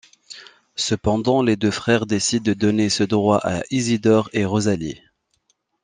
Cependant, 0.77 1.43
les 1.43 1.55
deux 1.55 1.69
frères 1.69 2.07
décident 2.07 2.43
de 2.45 2.55
donner 2.55 2.89
ce 2.89 3.03
droit 3.03 3.37
à 3.43 3.61
Isidore 3.69 4.31
et 4.33 4.45
Rosalie. 4.45 4.99